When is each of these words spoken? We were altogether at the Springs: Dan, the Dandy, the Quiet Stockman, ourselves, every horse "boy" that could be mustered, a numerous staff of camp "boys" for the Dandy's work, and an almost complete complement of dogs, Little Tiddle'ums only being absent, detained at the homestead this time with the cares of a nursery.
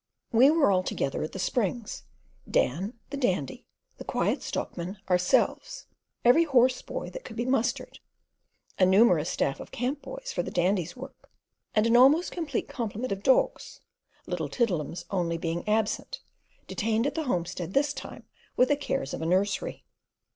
We 0.31 0.49
were 0.49 0.71
altogether 0.71 1.21
at 1.21 1.31
the 1.31 1.37
Springs: 1.37 2.05
Dan, 2.49 2.95
the 3.11 3.17
Dandy, 3.17 3.67
the 3.99 4.03
Quiet 4.03 4.41
Stockman, 4.41 4.97
ourselves, 5.07 5.85
every 6.25 6.43
horse 6.43 6.81
"boy" 6.81 7.11
that 7.11 7.23
could 7.23 7.35
be 7.35 7.45
mustered, 7.45 7.99
a 8.79 8.85
numerous 8.87 9.29
staff 9.29 9.59
of 9.59 9.69
camp 9.69 10.01
"boys" 10.01 10.31
for 10.33 10.41
the 10.41 10.49
Dandy's 10.49 10.95
work, 10.95 11.29
and 11.75 11.85
an 11.85 11.95
almost 11.95 12.31
complete 12.31 12.67
complement 12.67 13.11
of 13.11 13.21
dogs, 13.21 13.79
Little 14.25 14.49
Tiddle'ums 14.49 15.05
only 15.11 15.37
being 15.37 15.69
absent, 15.69 16.21
detained 16.67 17.05
at 17.05 17.13
the 17.13 17.25
homestead 17.25 17.75
this 17.75 17.93
time 17.93 18.25
with 18.57 18.69
the 18.69 18.75
cares 18.77 19.13
of 19.13 19.21
a 19.21 19.25
nursery. 19.27 19.85